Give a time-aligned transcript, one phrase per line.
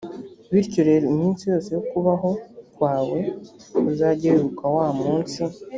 [0.53, 2.29] bityo rero, iminsi yose y’ukubaho
[2.75, 3.19] kwawe
[3.89, 5.39] uzajye wibuka wa munsi